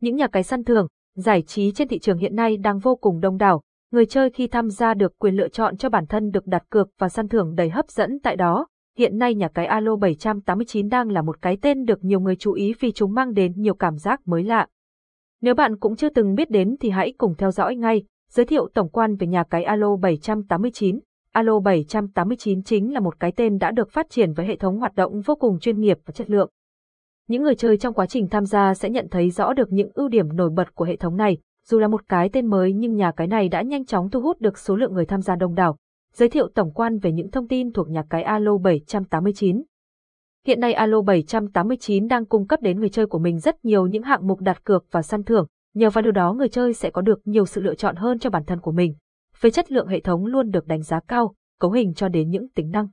[0.00, 3.20] Những nhà cái săn thưởng, giải trí trên thị trường hiện nay đang vô cùng
[3.20, 6.46] đông đảo, người chơi khi tham gia được quyền lựa chọn cho bản thân được
[6.46, 8.66] đặt cược và săn thưởng đầy hấp dẫn tại đó.
[8.98, 12.52] Hiện nay nhà cái Alo 789 đang là một cái tên được nhiều người chú
[12.52, 14.66] ý vì chúng mang đến nhiều cảm giác mới lạ.
[15.40, 18.68] Nếu bạn cũng chưa từng biết đến thì hãy cùng theo dõi ngay, giới thiệu
[18.74, 21.00] tổng quan về nhà cái Alo 789.
[21.32, 24.94] Alo 789 chính là một cái tên đã được phát triển với hệ thống hoạt
[24.94, 26.50] động vô cùng chuyên nghiệp và chất lượng.
[27.28, 30.08] Những người chơi trong quá trình tham gia sẽ nhận thấy rõ được những ưu
[30.08, 33.12] điểm nổi bật của hệ thống này, dù là một cái tên mới nhưng nhà
[33.12, 35.76] cái này đã nhanh chóng thu hút được số lượng người tham gia đông đảo.
[36.12, 39.62] Giới thiệu tổng quan về những thông tin thuộc nhà cái Alo 789.
[40.46, 44.02] Hiện nay Alo 789 đang cung cấp đến người chơi của mình rất nhiều những
[44.02, 47.02] hạng mục đặt cược và săn thưởng, nhờ vào điều đó người chơi sẽ có
[47.02, 48.94] được nhiều sự lựa chọn hơn cho bản thân của mình.
[49.40, 52.48] Về chất lượng hệ thống luôn được đánh giá cao, cấu hình cho đến những
[52.48, 52.88] tính năng.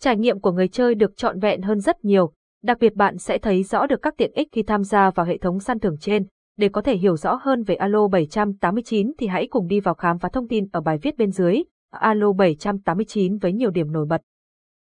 [0.00, 2.32] Trải nghiệm của người chơi được trọn vẹn hơn rất nhiều,
[2.62, 5.38] đặc biệt bạn sẽ thấy rõ được các tiện ích khi tham gia vào hệ
[5.38, 6.26] thống săn thưởng trên.
[6.56, 10.18] Để có thể hiểu rõ hơn về Alo 789 thì hãy cùng đi vào khám
[10.18, 14.22] phá thông tin ở bài viết bên dưới, Alo 789 với nhiều điểm nổi bật.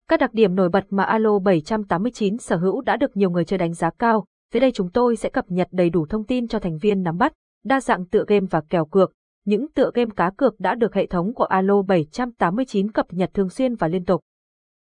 [0.09, 3.58] Các đặc điểm nổi bật mà Alo 789 sở hữu đã được nhiều người chơi
[3.58, 6.59] đánh giá cao, dưới đây chúng tôi sẽ cập nhật đầy đủ thông tin cho
[6.59, 7.34] thành viên nắm bắt,
[7.66, 9.14] đa dạng tựa game và kèo cược.
[9.46, 13.50] Những tựa game cá cược đã được hệ thống của Alo 789 cập nhật thường
[13.50, 14.22] xuyên và liên tục.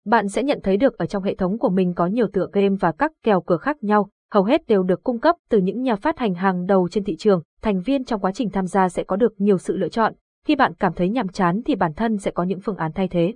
[0.05, 2.75] Bạn sẽ nhận thấy được ở trong hệ thống của mình có nhiều tựa game
[2.79, 5.95] và các kèo cược khác nhau, hầu hết đều được cung cấp từ những nhà
[5.95, 7.41] phát hành hàng đầu trên thị trường.
[7.61, 10.13] Thành viên trong quá trình tham gia sẽ có được nhiều sự lựa chọn,
[10.45, 13.07] khi bạn cảm thấy nhàm chán thì bản thân sẽ có những phương án thay
[13.07, 13.33] thế.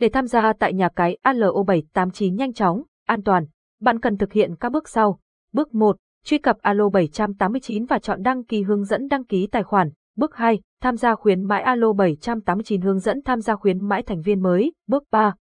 [0.00, 3.46] Để tham gia tại nhà cái ALO789 nhanh chóng, an toàn,
[3.80, 5.18] bạn cần thực hiện các bước sau.
[5.52, 5.96] Bước 1.
[6.24, 9.90] Truy cập Alo 789 và chọn đăng ký hướng dẫn đăng ký tài khoản.
[10.16, 10.60] Bước 2.
[10.82, 14.72] Tham gia khuyến mãi Alo 789 hướng dẫn tham gia khuyến mãi thành viên mới.
[14.86, 15.34] Bước 3.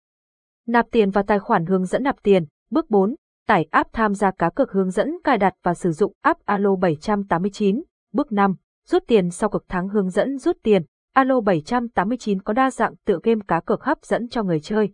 [0.67, 2.45] Nạp tiền vào tài khoản hướng dẫn nạp tiền.
[2.69, 3.15] Bước 4.
[3.47, 6.75] Tải app tham gia cá cược hướng dẫn cài đặt và sử dụng app Alo
[6.75, 7.83] 789.
[8.13, 8.55] Bước 5.
[8.87, 10.83] Rút tiền sau cực thắng hướng dẫn rút tiền.
[11.13, 14.89] Alo 789 có đa dạng tựa game cá cược hấp dẫn cho người chơi.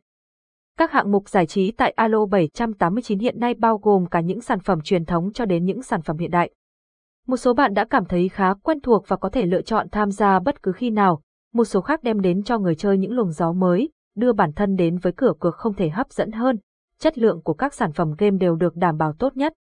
[0.77, 4.59] Các hạng mục giải trí tại Alo 789 hiện nay bao gồm cả những sản
[4.59, 6.51] phẩm truyền thống cho đến những sản phẩm hiện đại.
[7.27, 10.11] Một số bạn đã cảm thấy khá quen thuộc và có thể lựa chọn tham
[10.11, 11.21] gia bất cứ khi nào,
[11.53, 14.75] một số khác đem đến cho người chơi những luồng gió mới, đưa bản thân
[14.75, 16.57] đến với cửa cược không thể hấp dẫn hơn.
[16.99, 19.53] Chất lượng của các sản phẩm game đều được đảm bảo tốt nhất.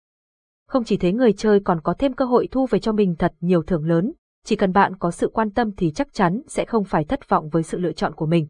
[0.68, 3.32] Không chỉ thế người chơi còn có thêm cơ hội thu về cho mình thật
[3.40, 4.12] nhiều thưởng lớn,
[4.44, 7.48] chỉ cần bạn có sự quan tâm thì chắc chắn sẽ không phải thất vọng
[7.48, 8.46] với sự lựa chọn của mình.